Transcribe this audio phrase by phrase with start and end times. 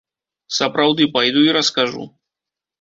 [0.59, 2.11] Сапраўды, пайду і раскажу.